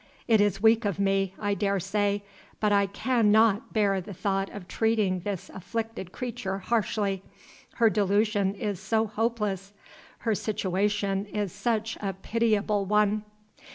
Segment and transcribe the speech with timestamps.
[0.27, 2.23] It is weak of me, I dare say;
[2.59, 7.21] but I can not bear the thought of treating this afflicted creature harshly.
[7.75, 9.73] Her delusion is so hopeless!
[10.25, 13.25] her situation is such a pitiable one!"